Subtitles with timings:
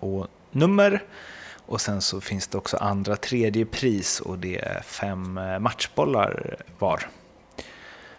[0.00, 1.02] och nummer.
[1.68, 6.56] Och sen så finns det också andra tredje pris och det är fem eh, matchbollar
[6.78, 7.08] var.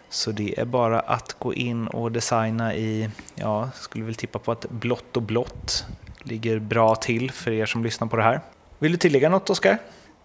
[0.08, 4.52] Så det är bara att gå in och designa i, ja, skulle väl tippa på
[4.52, 5.84] att blått och blått
[6.22, 8.40] ligger bra till för er som lyssnar på det här.
[8.78, 9.78] Vill du tillägga något Oskar?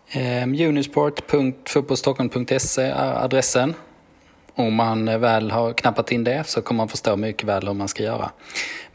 [0.10, 3.74] Eh, um, Unisport.fotbollstockholm.se är adressen.
[4.56, 7.74] Om man eh, väl har knappat in det så kommer man förstå mycket väl hur
[7.74, 8.32] man ska göra.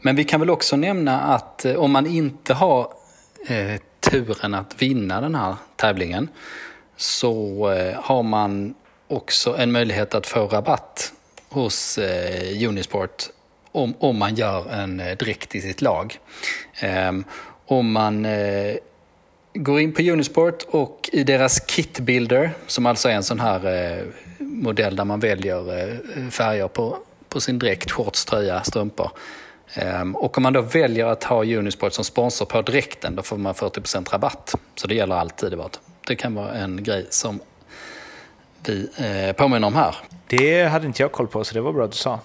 [0.01, 2.93] Men vi kan väl också nämna att om man inte har
[3.47, 6.29] eh, turen att vinna den här tävlingen
[6.97, 8.73] så eh, har man
[9.07, 11.13] också en möjlighet att få rabatt
[11.49, 13.23] hos eh, Unisport
[13.71, 16.19] om, om man gör en eh, dräkt i sitt lag.
[16.79, 17.23] Ehm,
[17.65, 18.27] om man
[19.53, 24.05] går in på Unisport och i deras kitbuilder, som alltså är en sån här
[24.39, 25.99] modell där man väljer
[26.31, 26.97] färger på,
[27.29, 29.11] på sin dräkt, shorts, tröja, strumpor.
[29.73, 33.37] Ehm, och om man då väljer att ha Unisport som sponsor på direkten, då får
[33.37, 34.55] man 40% rabatt.
[34.75, 35.59] Så det gäller alltid.
[36.07, 37.39] Det kan vara en grej som
[38.65, 39.95] vi eh, påminner om här.
[40.27, 42.19] Det hade inte jag koll på, så det var bra att du sa.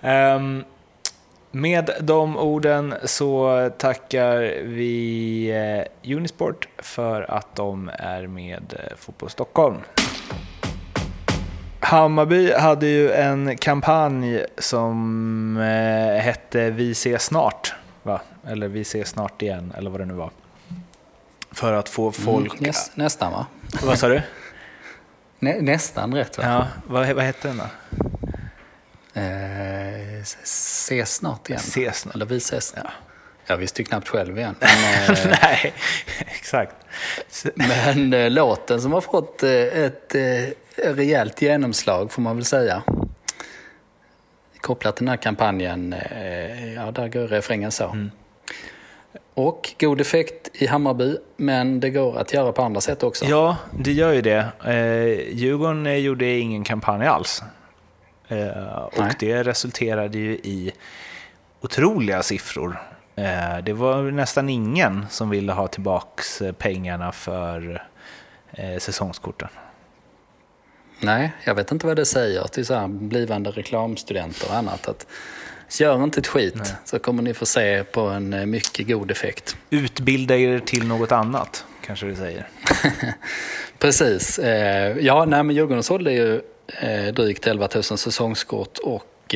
[0.00, 0.64] um,
[1.50, 5.48] med de orden så tackar vi
[6.04, 9.76] eh, Unisport för att de är med eh, Fotboll Stockholm.
[11.80, 18.20] Hammarby hade ju en kampanj som eh, hette Vi ses snart, va?
[18.46, 20.30] Eller Vi ses snart igen, eller vad det nu var.
[21.52, 22.52] För att få mm, folk...
[22.52, 23.46] Mm, näst, nästan va?
[23.82, 24.22] Vad sa du?
[25.38, 26.44] Nä, nästan rätt va?
[26.44, 27.64] Ja, vad, vad hette den då?
[29.20, 31.60] Eh, ses snart igen.
[31.60, 32.14] Ses snart.
[32.14, 32.74] Eller Vi ses.
[32.76, 32.90] Ja.
[33.46, 34.54] Jag visste ju knappt själv igen.
[34.60, 35.72] Men, eh, Nej,
[36.26, 36.74] exakt.
[37.54, 40.14] Men eh, låten som har fått eh, ett
[40.76, 42.82] rejält genomslag får man väl säga.
[44.60, 45.94] Kopplat till den här kampanjen,
[46.76, 47.84] ja där går refrängen så.
[47.84, 48.10] Mm.
[49.34, 53.24] Och god effekt i Hammarby, men det går att göra på andra sätt också.
[53.24, 54.46] Ja, det gör ju det.
[54.64, 57.42] Eh, Djurgården gjorde ingen kampanj alls.
[58.28, 60.72] Eh, och det resulterade ju i
[61.60, 62.82] otroliga siffror.
[63.16, 67.86] Eh, det var nästan ingen som ville ha tillbaks eh, pengarna för
[68.52, 69.48] eh, säsongskorten.
[71.00, 74.88] Nej, jag vet inte vad det säger till så här blivande reklamstudenter och annat.
[74.88, 75.06] Att
[75.78, 76.66] gör inte ett skit Nej.
[76.84, 79.56] så kommer ni få se på en mycket god effekt.
[79.70, 82.48] Utbilda er till något annat, kanske det säger.
[83.78, 84.40] Precis.
[85.00, 86.42] Ja, nej, men Djurgården sålde ju
[87.12, 89.34] drygt 11 000 säsongskort och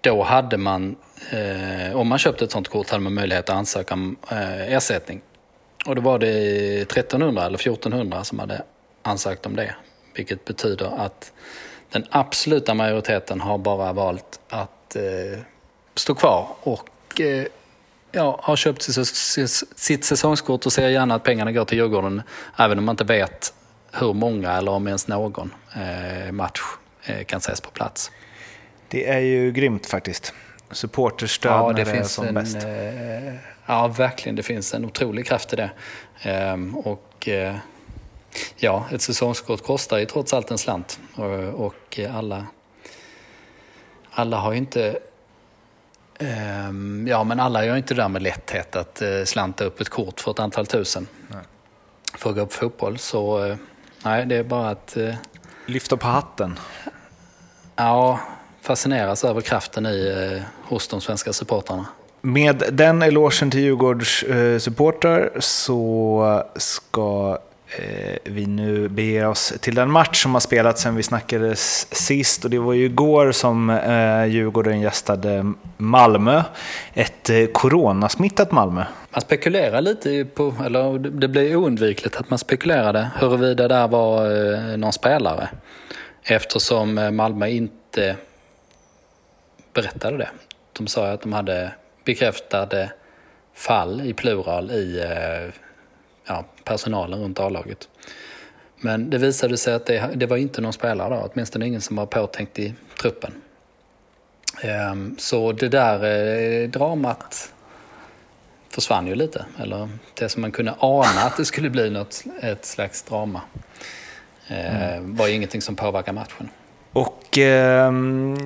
[0.00, 0.96] då hade man
[1.30, 5.20] eh, om man köpte ett sånt kort hade man möjlighet att ansöka om eh, ersättning.
[5.86, 8.62] Och då var det 1300 eller 1400 som hade
[9.02, 9.74] ansökt om det.
[10.14, 11.32] Vilket betyder att
[11.90, 15.38] den absoluta majoriteten har bara valt att eh,
[15.94, 17.46] stå kvar och eh,
[18.12, 18.82] ja, har köpt
[19.76, 22.22] sitt säsongskort och ser gärna att pengarna går till Djurgården
[22.58, 23.52] även om man inte vet
[23.92, 26.60] hur många eller om ens någon eh, match
[27.04, 28.10] eh, kan ses på plats.
[28.88, 30.32] Det är ju grymt faktiskt
[30.70, 32.56] supporterstöd ja, det när det är som en, bäst.
[32.56, 33.34] Eh,
[33.66, 34.36] ja, verkligen.
[34.36, 35.70] Det finns en otrolig kraft i det.
[36.22, 37.56] Ehm, och eh,
[38.56, 41.00] ja, ett säsongskort kostar ju trots allt en slant.
[41.54, 42.46] Och, alla,
[44.10, 44.98] alla har ju inte
[46.18, 49.88] ehm, Ja, men alla gör inte det där med lätthet att eh, slanta upp ett
[49.88, 51.06] kort för ett antal tusen.
[51.28, 51.42] Nej.
[52.14, 52.98] För att gå på fotboll.
[52.98, 53.56] Så
[54.06, 54.96] Nej, det är bara att...
[54.96, 55.14] Eh,
[55.66, 56.58] Lyfta på hatten.
[57.76, 58.20] Ja,
[58.66, 61.86] fascineras över kraften i eh, hos de svenska supportrarna.
[62.20, 67.38] Med den elogen till Djurgårds eh, supportrar så ska
[67.78, 72.44] eh, vi nu bege oss till den match som har spelats sen vi snackades sist.
[72.44, 76.42] Och det var ju igår som eh, Djurgården gästade Malmö.
[76.94, 78.84] Ett eh, coronasmittat Malmö.
[79.10, 84.76] Man spekulerar lite på, eller det blir oundvikligt att man spekulerade huruvida det var eh,
[84.76, 85.48] någon spelare.
[86.24, 88.16] Eftersom eh, Malmö inte
[89.76, 90.28] berättade det.
[90.72, 91.72] De sa att de hade
[92.04, 92.92] bekräftade
[93.54, 95.54] fall i plural i eh,
[96.26, 97.88] ja, personalen runt A-laget.
[98.80, 101.96] Men det visade sig att det, det var inte någon spelare då, åtminstone ingen som
[101.96, 103.32] var påtänkt i truppen.
[104.62, 107.52] Ehm, så det där eh, dramat
[108.68, 109.44] försvann ju lite.
[109.58, 113.40] Eller det som man kunde ana att det skulle bli något, ett slags drama.
[114.48, 115.16] Mm.
[115.16, 116.48] var ju ingenting som påverkar matchen.
[116.96, 117.92] Och eh,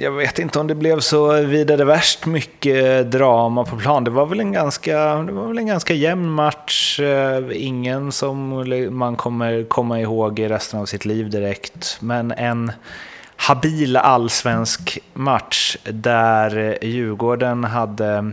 [0.01, 4.05] jag vet inte om det blev så vidare värst mycket drama på plan.
[4.05, 7.01] Det var väl en ganska, det var väl en ganska jämn match.
[7.01, 11.99] Eh, ingen som man kommer komma ihåg i resten av sitt liv direkt.
[12.01, 12.73] Men en
[13.37, 18.33] habil allsvensk match där Djurgården hade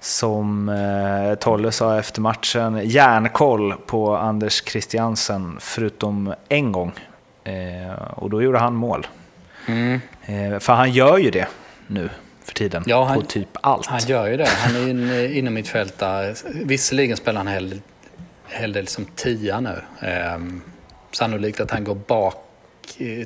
[0.00, 6.92] som eh, Tolle sa efter matchen, järnkoll på Anders Christiansen förutom en gång.
[7.44, 9.06] Eh, och då gjorde han mål.
[9.68, 10.00] Mm.
[10.26, 11.48] Eh, för han gör ju det
[11.86, 12.10] nu
[12.42, 13.86] för tiden ja, han, på typ allt.
[13.86, 14.48] Han gör ju det.
[14.48, 16.36] Han är in, inom mitt fält där.
[16.64, 17.80] Visserligen spelar han hel,
[18.48, 19.82] hel del som tia nu.
[20.00, 20.38] Eh,
[21.12, 22.44] sannolikt att han går bak,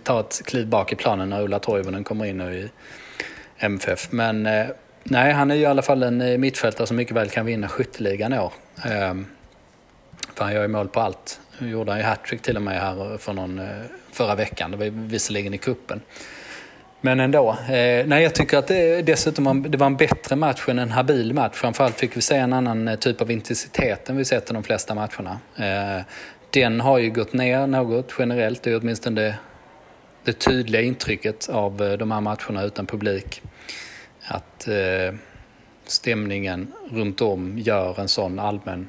[0.03, 2.71] tar ett kliv bak i planen när Ulla Toivonen kommer in nu i
[3.59, 4.13] MFF.
[4.13, 4.67] Men eh,
[5.03, 7.69] nej, han är ju i alla fall en eh, mittfältare som mycket väl kan vinna
[7.69, 8.53] skytteligan i år.
[8.85, 9.15] Eh,
[10.35, 11.41] för han gör ju mål på allt.
[11.59, 13.67] Nu gjorde han ju hattrick till och med här för någon, eh,
[14.13, 14.71] förra veckan.
[14.71, 16.01] Det var visserligen i kuppen.
[17.05, 17.51] Men ändå.
[17.51, 20.91] Eh, nej, jag tycker att det dessutom var, det var en bättre match än en
[20.91, 21.55] habil match.
[21.55, 24.63] Framförallt fick vi se en annan eh, typ av intensitet än vi sett i de
[24.63, 25.39] flesta matcherna.
[25.57, 26.05] Eh,
[26.51, 28.63] den har ju gått ner något generellt.
[28.63, 29.35] Det är åtminstone det,
[30.25, 33.43] det tydliga intrycket av eh, de här matcherna utan publik.
[34.27, 35.15] Att eh,
[35.87, 38.89] stämningen runt om gör en sån allmän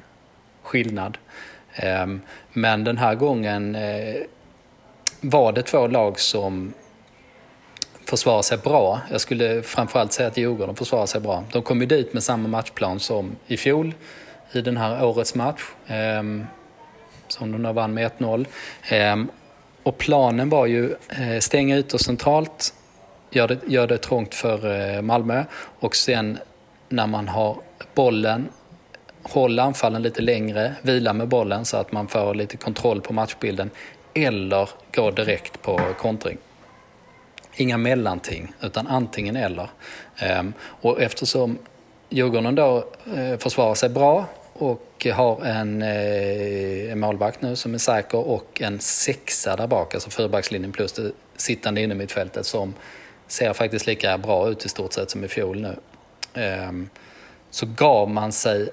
[0.62, 1.18] skillnad.
[1.76, 2.20] Ehm,
[2.52, 4.14] men den här gången eh,
[5.20, 6.72] var det två lag som
[8.04, 9.00] försvarar sig bra.
[9.10, 11.44] Jag skulle framförallt säga att Djurgården försvarar sig bra.
[11.52, 13.94] De kom ju dit med samma matchplan som i fjol
[14.52, 15.62] i den här årets match.
[15.86, 16.46] Ehm,
[17.28, 18.46] som de då vann med 1-0.
[18.88, 19.28] Ehm,
[19.82, 22.74] och planen var ju eh, stänga ut och centralt,
[23.30, 25.44] gör det, gör det trångt för eh, Malmö
[25.80, 26.38] och sen
[26.88, 27.56] när man har
[27.94, 28.48] bollen
[29.24, 33.70] hålla anfallen lite längre, vila med bollen så att man får lite kontroll på matchbilden
[34.14, 36.38] eller gå direkt på kontring.
[37.56, 39.68] Inga mellanting, utan antingen eller.
[40.18, 41.58] Ehm, och eftersom
[42.08, 42.84] Djurgården då
[43.16, 48.62] eh, försvarar sig bra och har en, eh, en målvakt nu som är säker och
[48.62, 52.74] en sexa där bak, alltså fyrbackslinjen plus det sittande inne mittfältet som
[53.26, 55.76] ser faktiskt lika bra ut i stort sett som i fjol nu.
[56.42, 56.88] Ehm,
[57.50, 58.68] så gav man sig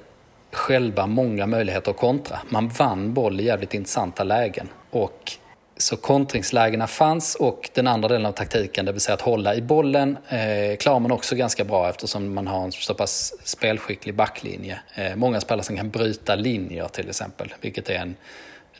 [0.51, 2.39] själva många möjligheter att kontra.
[2.49, 4.69] Man vann boll i jävligt intressanta lägen.
[4.89, 5.31] Och
[5.77, 9.61] så kontringslägena fanns och den andra delen av taktiken, det vill säga att hålla i
[9.61, 14.79] bollen, eh, klarar man också ganska bra eftersom man har en så pass spelskicklig backlinje.
[14.95, 18.15] Eh, många spelare som kan bryta linjer till exempel, vilket är en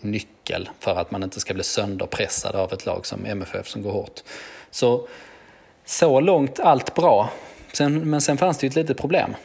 [0.02, 3.92] nyckel för att man inte ska bli sönderpressad av ett lag som MFF som går
[3.92, 4.20] hårt.
[4.72, 5.08] Så,
[5.86, 7.30] så långt allt bra.
[7.74, 9.36] Sen, men sen fanns det ju ett litet problem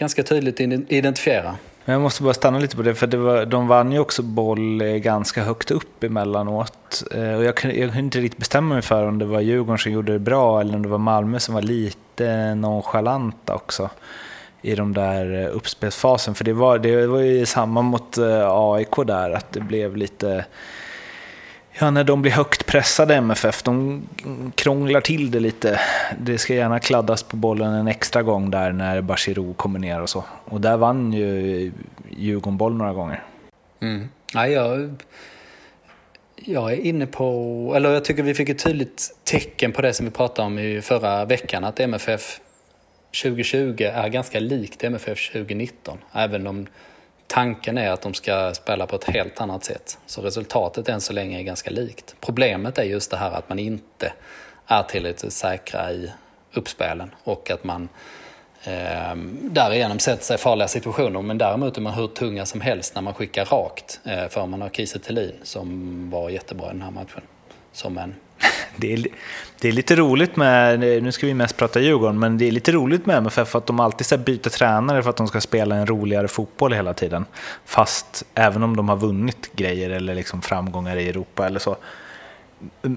[0.00, 1.56] ganska tydligt identifiera.
[1.84, 4.22] Men jag måste bara stanna lite på det, för det var, de vann ju också
[4.22, 7.02] boll eh, ganska högt upp emellanåt.
[7.14, 9.78] Eh, och jag kunde, jag kunde inte riktigt bestämma mig för om det var Djurgården
[9.78, 13.90] som gjorde det bra eller om det var Malmö som var lite nonchalanta också
[14.62, 16.34] i de där eh, uppspelsfasen.
[16.34, 20.44] För det var, det var ju samma mot AIK där, att det blev lite
[21.80, 24.02] Ja, när de blir högt pressade MFF, de
[24.54, 25.80] krånglar till det lite.
[26.18, 30.08] Det ska gärna kladdas på bollen en extra gång där när Bachirou kommer ner och
[30.08, 30.24] så.
[30.44, 31.72] Och där vann ju
[32.10, 33.22] Djurgården boll några gånger.
[33.80, 34.08] Mm.
[34.34, 34.94] Ja, jag,
[36.36, 40.06] jag är inne på, eller jag tycker vi fick ett tydligt tecken på det som
[40.06, 42.40] vi pratade om i förra veckan, att MFF
[43.22, 45.98] 2020 är ganska likt MFF 2019.
[46.12, 46.66] Även om
[47.30, 49.98] tanken är att de ska spela på ett helt annat sätt.
[50.06, 52.14] Så resultatet än så länge är ganska likt.
[52.20, 54.12] Problemet är just det här att man inte
[54.66, 56.12] är tillräckligt säkra i
[56.52, 57.88] uppspelen och att man
[58.64, 61.22] Eh, därigenom sätter sig i farliga situationer.
[61.22, 64.00] Men däremot är man hur tunga som helst när man skickar rakt.
[64.04, 67.22] Eh, för man har Kiese Thelin som var jättebra i den här matchen.
[67.72, 68.14] Som en
[68.76, 69.06] det är,
[69.60, 72.72] det är lite roligt med, nu ska vi mest prata Djurgården, men det är lite
[72.72, 75.76] roligt med MFF för att de alltid så byter tränare för att de ska spela
[75.76, 77.24] en roligare fotboll hela tiden.
[77.64, 81.76] Fast även om de har vunnit grejer eller liksom framgångar i Europa eller så.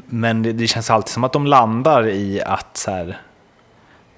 [0.06, 3.18] Men det, det känns alltid som att de landar i att, så här,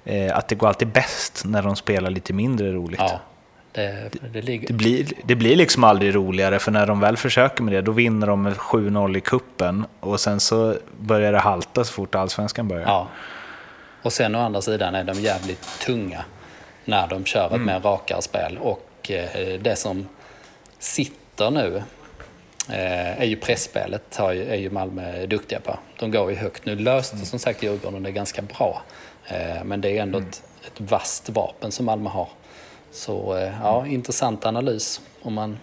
[0.06, 3.00] eh, att det går alltid bäst när de spelar lite mindre roligt.
[3.00, 3.22] Ja.
[3.76, 4.68] Det, det, ligger...
[4.68, 7.92] det, blir, det blir liksom aldrig roligare, för när de väl försöker med det, då
[7.92, 12.68] vinner de med 7-0 i kuppen och sen så börjar det halta så fort allsvenskan
[12.68, 12.86] börjar.
[12.86, 13.08] Ja.
[14.02, 16.26] Och sen å andra sidan är de jävligt tunga
[16.86, 17.66] när de kör mm.
[17.66, 18.58] mer rakare spel.
[18.58, 20.08] Och eh, det som
[20.80, 21.84] sitter nu
[22.70, 25.80] eh, är ju pressspelet är ju Malmö duktiga på.
[26.00, 26.66] De går ju högt.
[26.66, 27.26] Nu löste mm.
[27.26, 28.82] som sagt Djurgården det ganska bra.
[29.28, 30.30] Eh, men det är ändå mm.
[30.30, 32.28] ett, ett vasst vapen som Malmö har.
[32.96, 35.02] Så eh, ja, intressant analys.
[35.22, 35.60] Om man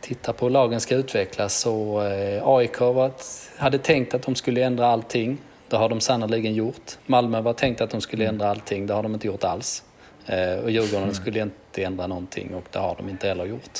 [0.00, 3.10] tittar på hur lagen ska utvecklas så eh, AIK var,
[3.56, 5.38] hade tänkt att de skulle ändra allting.
[5.68, 6.98] Det har de sannoliken gjort.
[7.06, 8.86] Malmö var tänkt att de skulle ändra allting.
[8.86, 9.82] Det har de inte gjort alls.
[10.26, 11.14] Eh, och Djurgården mm.
[11.14, 13.78] skulle inte ändra någonting och det har de inte heller gjort.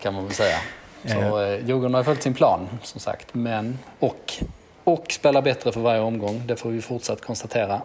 [0.00, 0.58] kan man väl säga.
[1.04, 3.34] Så eh, Djurgården har följt sin plan som sagt.
[3.34, 4.32] Men, och,
[4.84, 6.42] och spelar bättre för varje omgång.
[6.46, 7.80] Det får vi fortsatt konstatera.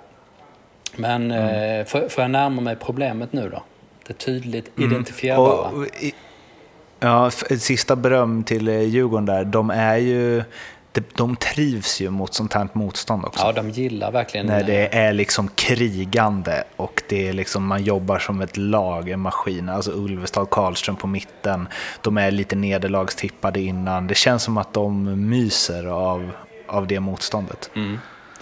[0.95, 1.79] Men mm.
[1.79, 3.63] eh, får, får jag närma mig problemet nu då?
[4.07, 4.91] Det tydligt mm.
[4.91, 5.69] identifierbara.
[5.69, 5.85] Och,
[6.99, 9.45] ja, sista beröm till eh, Djurgården där.
[9.45, 10.43] De är ju...
[11.15, 13.45] De trivs ju mot sånt här motstånd också.
[13.45, 17.83] Ja, de gillar verkligen När det eh, är liksom krigande och det är liksom, man
[17.83, 19.69] jobbar som ett lag, en maskin.
[19.69, 21.67] Alltså Ulvestad, Karlström på mitten.
[22.01, 24.07] De är lite nederlagstippade innan.
[24.07, 26.31] Det känns som att de myser av,
[26.67, 27.69] av det motståndet.
[27.75, 27.99] Mm.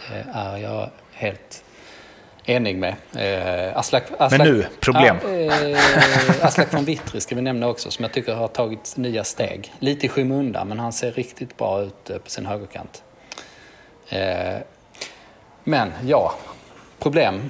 [0.09, 1.63] Det är jag helt
[2.49, 2.95] enig med.
[3.15, 5.15] Eh, Aslak, Aslak, Men nu, problem.
[5.15, 9.73] eh, Aslak von Witry ska vi nämna också, som jag tycker har tagit nya steg.
[9.79, 13.03] Lite i skymundan, men han ser riktigt bra ut eh, på sin högerkant.
[14.09, 14.57] Eh,
[15.63, 16.33] men ja,
[16.99, 17.49] problem.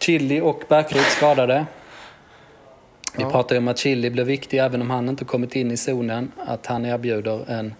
[0.00, 1.66] Chili och Bärkryd skadade.
[3.16, 3.30] Vi ja.
[3.30, 6.32] pratade om att Chili blev viktig även om han inte kommit in i zonen.
[6.46, 7.74] Att han erbjuder en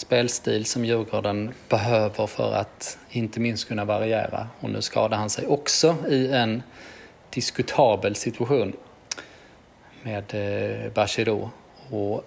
[0.00, 4.48] spelstil som Djurgården behöver för att inte minst kunna variera.
[4.60, 6.62] Och nu skadar han sig också i en
[7.30, 8.72] diskutabel situation
[10.02, 11.48] med eh, Bachirou.
[11.90, 12.24] Och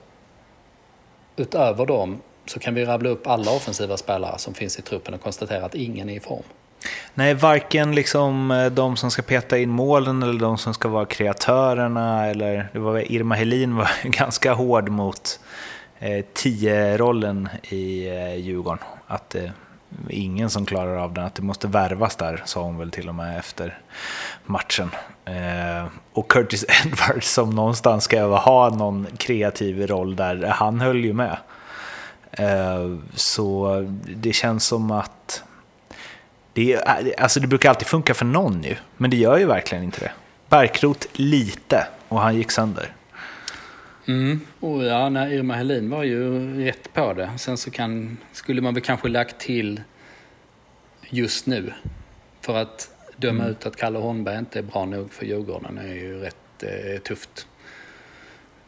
[1.35, 5.21] utöver dem så kan vi rabbla upp alla offensiva spelare som finns i truppen och
[5.21, 6.43] konstatera att ingen är i form.
[7.13, 11.05] Nej, varken liksom eh, de som ska peta in målen eller de som ska vara
[11.05, 12.25] kreatörerna.
[12.25, 15.39] Eller, det var Irma Helin var ganska hård mot
[16.03, 18.83] Eh, tio-rollen i eh, Djurgården.
[19.07, 19.51] Att det är
[20.09, 23.15] ingen som klarar av den, att det måste värvas där, sa hon väl till och
[23.15, 23.79] med efter
[24.45, 24.89] matchen.
[25.25, 31.13] Eh, och Curtis Edwards som någonstans ska ha någon kreativ roll där, han höll ju
[31.13, 31.37] med.
[33.15, 33.79] Så
[34.15, 35.43] det känns som att
[36.53, 36.83] det,
[37.17, 40.11] alltså det brukar alltid funka för någon ju, men det gör ju verkligen inte det.
[40.49, 42.93] Barkrot lite och han gick sönder.
[44.05, 44.41] Mm.
[44.59, 47.29] Och ja, nej, Irma Helin var ju rätt på det.
[47.37, 49.81] Sen så kan, skulle man väl kanske lagt till
[51.09, 51.73] just nu.
[52.41, 53.51] För att döma mm.
[53.51, 57.47] ut att Kalle Holmberg inte är bra nog för Djurgården är ju rätt eh, tufft.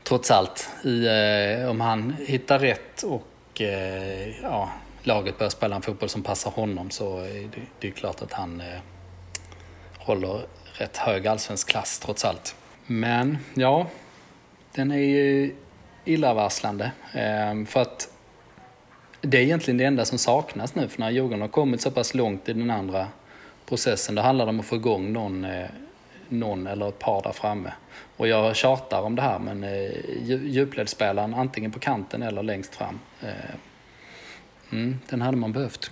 [0.03, 0.69] Trots allt.
[0.83, 4.69] I, eh, om han hittar rätt och eh, ja,
[5.03, 8.33] laget börjar spela en fotboll som passar honom så är det, det är klart att
[8.33, 8.79] han eh,
[9.97, 12.55] håller rätt hög allsvensk klass trots allt.
[12.85, 13.87] Men ja,
[14.75, 15.55] den är ju
[16.05, 16.91] illavarslande.
[17.13, 18.09] Ehm, för att
[19.21, 20.87] det är egentligen det enda som saknas nu.
[20.87, 23.07] För när Djurgården har kommit så pass långt i den andra
[23.65, 25.65] processen, då handlar det om att få igång någon, eh,
[26.29, 27.73] någon eller ett par där framme.
[28.17, 29.91] Och jag tjatar om det här, men eh,
[30.27, 32.99] djupledsspelaren antingen på kanten eller längst fram.
[33.21, 33.55] Eh,
[34.71, 35.91] mm, den hade man behövt.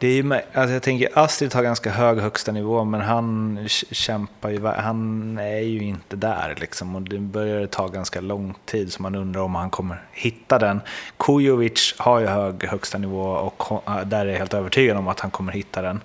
[0.00, 3.58] Det är ju, alltså jag tänker Astrid har ganska hög högsta nivå men han
[3.90, 8.92] kämpar ju, han är ju inte där liksom och det börjar ta ganska lång tid
[8.92, 10.80] så man undrar om han kommer hitta den.
[11.16, 15.30] Kujovic har ju hög högsta nivå och där är jag helt övertygad om att han
[15.30, 16.00] kommer hitta den.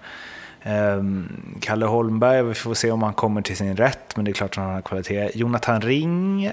[0.63, 4.33] Ehm, Kalle Holmberg, vi får se om han kommer till sin rätt men det är
[4.33, 5.29] klart att han har kvalitet.
[5.33, 6.51] Jonathan Ring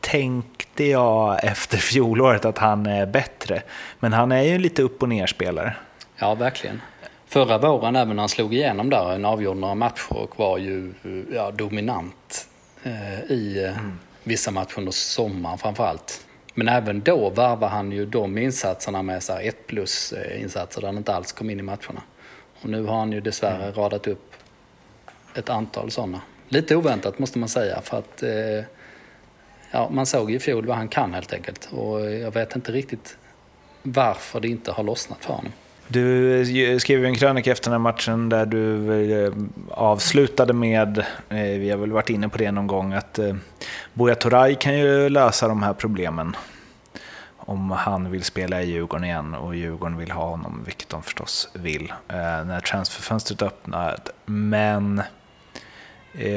[0.00, 3.62] tänkte jag efter fjolåret att han är bättre.
[3.98, 5.76] Men han är ju lite upp och ner spelare.
[6.18, 6.82] Ja, verkligen.
[7.26, 10.94] Förra våren, även när han slog igenom där, en avgjorde några matcher och var ju
[11.32, 12.48] ja, dominant
[12.82, 13.98] eh, i eh, mm.
[14.24, 16.26] vissa matcher under sommaren framförallt.
[16.54, 20.96] Men även då varvade han ju de insatserna med så 1 plus insatser där han
[20.96, 22.02] inte alls kom in i matcherna.
[22.62, 23.74] Och nu har han ju dessvärre mm.
[23.74, 24.32] radat upp
[25.34, 26.20] ett antal sådana.
[26.48, 28.64] Lite oväntat måste man säga för att eh,
[29.70, 31.68] ja, man såg i fjol vad han kan helt enkelt.
[31.72, 33.16] Och jag vet inte riktigt
[33.82, 35.52] varför det inte har lossnat för honom.
[35.88, 36.40] Du
[36.72, 38.92] eh, skrev en krönika efter den här matchen där du
[39.24, 39.32] eh,
[39.70, 43.18] avslutade med, eh, vi har väl varit inne på det någon gång, att
[43.94, 46.36] Buya Turay kan ju lösa de här problemen.
[47.36, 51.48] Om han vill spela i Djurgården igen och Djurgården vill ha honom, vilket de förstås
[51.52, 53.96] vill, när transferfönstret öppnar.
[54.24, 55.02] Men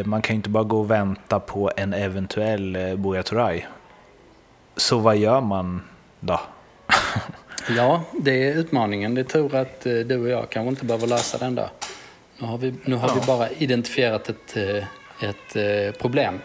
[0.05, 3.61] man kan ju inte bara gå och vänta på en eventuell Buya Turay.
[4.75, 5.81] Så vad gör man
[6.19, 6.39] då?
[7.75, 9.15] Ja, det är utmaningen.
[9.15, 11.69] Det är tur att eh, du och jag kanske inte behöver lösa den där.
[12.37, 13.13] Nu har vi, nu har ja.
[13.19, 14.83] vi bara identifierat ett, eh,
[15.29, 16.39] ett eh, problem.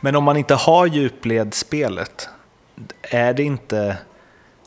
[0.00, 2.28] Men om man inte har djupledsspelet,
[3.02, 3.96] är det inte...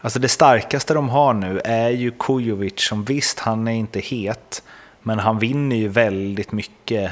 [0.01, 4.63] Alltså det starkaste de har nu är ju Kujovic som visst, han är inte het,
[5.01, 7.11] men han vinner ju väldigt mycket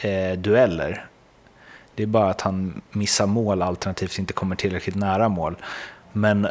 [0.00, 1.06] eh, dueller.
[1.94, 5.56] Det är bara att han missar mål alternativt inte kommer tillräckligt nära mål.
[6.12, 6.48] Men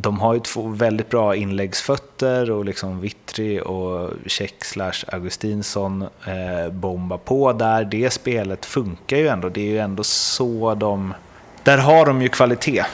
[0.00, 6.72] de har ju två väldigt bra inläggsfötter och liksom Vittri och Tjeck slash Augustinsson eh,
[6.72, 7.84] bombar på där.
[7.84, 9.48] Det spelet funkar ju ändå.
[9.48, 11.14] Det är ju ändå så de...
[11.62, 12.84] Där har de ju kvalitet.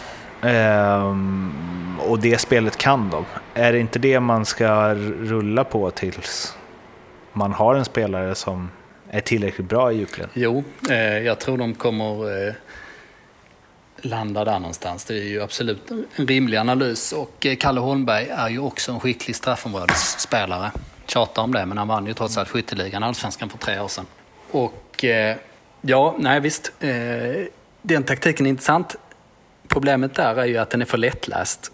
[0.43, 1.17] Eh,
[2.09, 3.25] och det spelet kan de.
[3.55, 6.57] Är det inte det man ska rulla på tills
[7.33, 8.71] man har en spelare som
[9.11, 10.29] är tillräckligt bra i djupled?
[10.35, 12.55] Jo, eh, jag tror de kommer eh,
[14.05, 15.05] landar där någonstans.
[15.05, 17.13] Det är ju absolut en rimlig analys.
[17.13, 20.71] Och eh, Kalle Holmberg är ju också en skicklig straffområdesspelare.
[21.07, 24.07] Tjatar om det, men han vann ju trots allt skytteligan, allsvenskan, för tre år sedan.
[24.51, 25.37] Och eh,
[25.81, 26.73] ja, nej visst.
[26.81, 26.91] Eh,
[27.83, 28.97] den taktiken är intressant.
[29.69, 31.71] Problemet där är ju att den är för lättläst.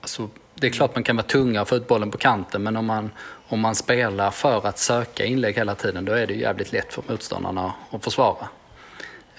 [0.00, 2.76] Alltså, det är klart man kan vara tunga och få ut bollen på kanten, men
[2.76, 3.10] om man,
[3.48, 7.02] om man spelar för att söka inlägg hela tiden, då är det jävligt lätt för
[7.08, 8.48] motståndarna att försvara.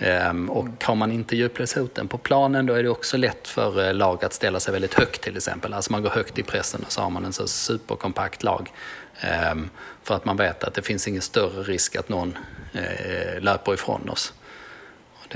[0.01, 3.93] Ehm, och har man inte djupledshoten på planen då är det också lätt för eh,
[3.93, 5.73] lag att ställa sig väldigt högt till exempel.
[5.73, 8.71] Alltså man går högt i pressen och så har man en så superkompakt lag.
[9.21, 9.69] Ehm,
[10.03, 12.37] för att man vet att det finns ingen större risk att någon
[12.73, 14.33] eh, löper ifrån oss.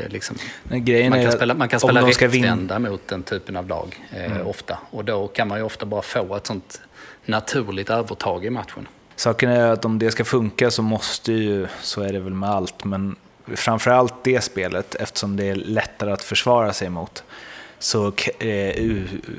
[0.08, 0.86] Liksom, man,
[1.22, 4.48] kan spela, man kan spela rättvända mot den typen av lag eh, mm.
[4.48, 4.80] ofta.
[4.90, 6.82] Och då kan man ju ofta bara få ett sånt
[7.26, 8.88] naturligt övertag i matchen.
[9.16, 12.50] Saken är att om det ska funka så måste ju, så är det väl med
[12.50, 13.16] allt, men
[13.56, 17.24] framförallt det spelet, eftersom det är lättare att försvara sig mot,
[17.80, 18.70] så eh,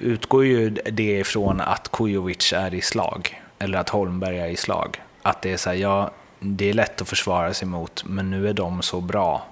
[0.01, 5.03] utgår ju det ifrån att Kujovic är i slag, eller att Holmberg är i slag.
[5.23, 8.49] Att det är så här, ja, det är lätt att försvara sig mot, men nu
[8.49, 9.47] är de så bra,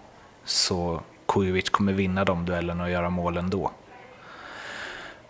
[0.45, 3.71] så Kujovic kommer vinna de duellerna och göra mål ändå.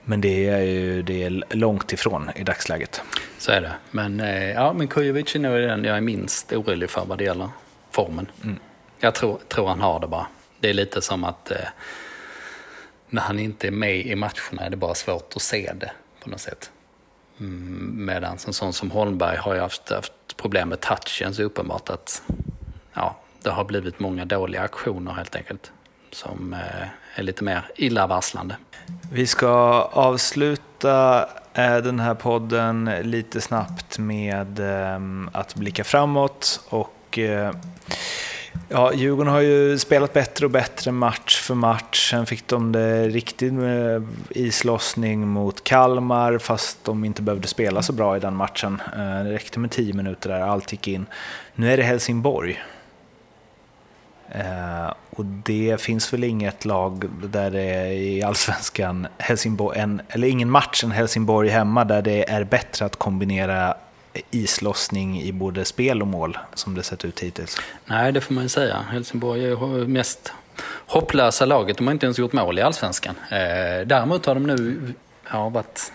[0.04, 3.02] Men det är ju det är långt ifrån i dagsläget.
[3.38, 3.72] Så är det.
[3.90, 7.24] Men, eh, ja, men Kujovic är nog den jag är minst orolig för vad det
[7.24, 7.48] gäller
[7.90, 8.26] formen.
[8.44, 8.58] Mm.
[8.98, 10.26] Jag tror, tror han har det bara.
[10.60, 11.56] Det är lite som att eh,
[13.08, 16.30] när han inte är med i matcherna är det bara svårt att se det på
[16.30, 16.70] något sätt.
[17.40, 21.90] Mm, Medan en sån som Holmberg har ju haft, haft problem med touchen så uppenbart
[21.90, 22.22] att
[22.94, 25.72] ja, det har blivit många dåliga aktioner helt enkelt.
[26.10, 28.56] Som eh, är lite mer illavarslande.
[29.12, 29.48] Vi ska
[29.92, 35.00] avsluta eh, den här podden lite snabbt med eh,
[35.32, 37.54] att blicka framåt och eh,
[38.68, 42.10] Ja, Djurgården har ju spelat bättre och bättre match för match.
[42.10, 47.92] Sen fick de det riktigt med islossning mot Kalmar, fast de inte behövde spela så
[47.92, 48.82] bra i den matchen.
[48.92, 51.06] Eh, det räckte med tio minuter där, allt gick in.
[51.54, 52.62] Nu är det Helsingborg.
[54.28, 60.28] Eh, och det finns väl inget lag där det är i allsvenskan, Helsingborg, en, eller
[60.28, 63.74] ingen match än Helsingborg hemma där det är bättre att kombinera
[64.30, 67.56] islossning i både spel och mål som det sett ut hittills.
[67.86, 68.84] Nej, det får man ju säga.
[68.90, 70.32] Helsingborg är mest
[70.86, 71.76] hopplösa laget.
[71.76, 73.14] De har inte ens gjort mål i allsvenskan.
[73.30, 74.92] Eh, däremot har de nu
[75.32, 75.92] ja, varit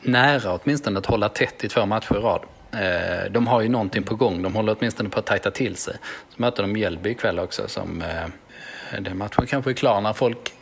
[0.00, 2.42] nära åtminstone att hålla tätt i två matcher i rad.
[2.72, 4.42] Eh, de har ju någonting på gång.
[4.42, 5.96] De håller åtminstone på att tajta till sig.
[6.28, 7.68] Så möter de Mjällby ikväll också.
[7.68, 10.52] Som, eh, den matchen kanske är klar när folk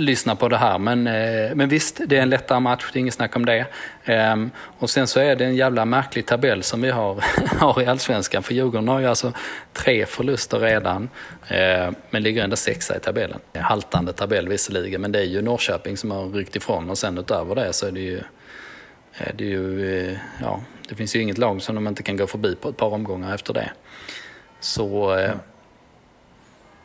[0.00, 0.78] lyssna på det här.
[0.78, 3.66] Men, eh, men visst, det är en lättare match, det är inget snack om det.
[4.04, 7.24] Ehm, och sen så är det en jävla märklig tabell som vi har,
[7.58, 8.42] har i Allsvenskan.
[8.42, 9.32] För Djurgården har ju alltså
[9.72, 11.08] tre förluster redan,
[11.48, 13.38] eh, men ligger ändå sexa i tabellen.
[13.54, 17.54] Haltande tabell visserligen, men det är ju Norrköping som har ryckt ifrån och sen utöver
[17.54, 18.16] det så är det ju,
[19.18, 22.16] eh, är det ju eh, ja, det finns ju inget lag som de inte kan
[22.16, 23.70] gå förbi på ett par omgångar efter det.
[24.60, 25.32] Så eh,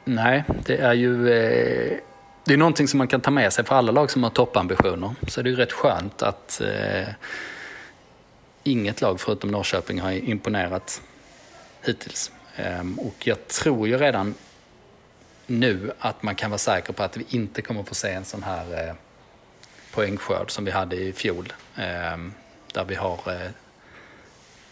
[0.05, 1.97] nej, det är ju eh,
[2.45, 5.15] det är någonting som man kan ta med sig för alla lag som har toppambitioner.
[5.27, 7.07] Så det är ju rätt skönt att, eh,
[8.63, 11.01] inget lag förutom Norrköping har imponerat
[11.81, 12.31] hittills.
[12.55, 14.33] Ehm, och jag tror ju redan
[15.45, 18.43] nu att man kan vara säker på att vi inte kommer få se en sån
[18.43, 18.95] här eh,
[19.91, 21.53] poängskörd som vi hade i fjol.
[21.75, 22.33] Ehm,
[22.73, 23.51] där vi har eh,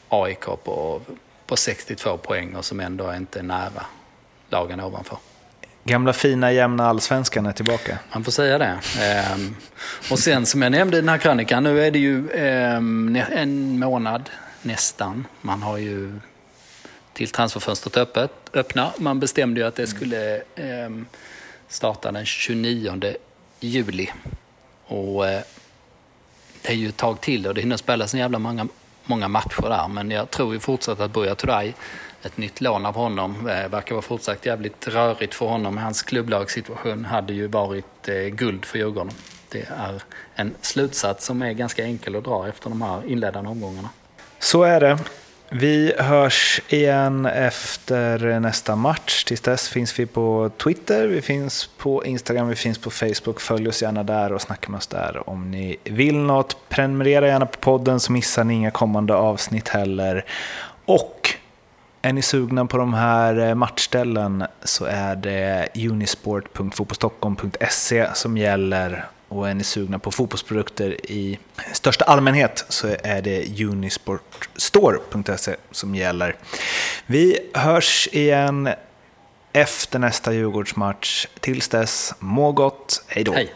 [0.10, 1.02] AIK på,
[1.46, 3.86] på 62 poäng och som ändå inte är nära
[4.50, 5.18] lagen ovanför.
[5.86, 8.00] Gamla fina jämna allsvenskan är tillbaka.
[8.14, 8.80] Man får säga det.
[9.02, 9.56] Ehm,
[10.12, 13.80] och sen som jag nämnde i den här krönikan, nu är det ju ehm, en
[13.80, 14.30] månad
[14.62, 15.28] nästan.
[15.42, 16.20] Man har ju
[17.14, 18.94] till transferfönstret öppet, öppna.
[18.98, 21.06] Man bestämde ju att det skulle ehm,
[21.68, 23.16] starta den 29
[23.60, 24.10] juli.
[24.86, 25.42] Och eh,
[26.62, 28.68] det är ju ett tag till och det hinner spelas en jävla många,
[29.06, 29.88] många matcher där.
[29.88, 31.74] Men jag tror ju fortsatt att Buya Turay
[32.24, 33.50] ett nytt lån av honom.
[33.50, 35.78] Eh, verkar vara fortsatt jävligt rörigt för honom.
[35.78, 39.14] Hans klubblagssituation hade ju varit eh, guld för Djurgården.
[39.50, 40.04] Det är
[40.36, 43.90] en slutsats som är ganska enkel att dra efter de här inledande omgångarna.
[44.40, 45.00] Så är det.
[45.56, 49.24] Vi hörs igen efter nästa match.
[49.24, 53.42] Tills dess finns vi på Twitter, vi finns på Instagram, vi finns på Facebook.
[53.42, 56.70] Följ oss gärna där och snacka med oss där om ni vill något.
[56.70, 60.26] Prenumerera gärna på podden så missar ni inga kommande avsnitt heller.
[60.86, 61.23] Och
[62.06, 69.06] är ni sugna på de här eh, matchställen så är det unisport.fotbollstockholm.se som gäller.
[69.28, 71.40] Och är ni sugna på fotbollsprodukter i
[71.74, 76.36] största allmänhet så är det unisportstore.se som gäller.
[77.06, 78.70] Vi hörs igen
[79.54, 81.28] efter nästa Djurgårdsmatch.
[81.40, 83.34] Tills dess, må gott, hej då!
[83.34, 83.54] Hej.